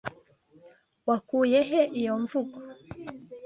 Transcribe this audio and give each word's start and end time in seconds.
Wakuye 1.07 1.59
he 1.69 1.81
iyo 1.99 2.13
mvugo? 2.23 2.57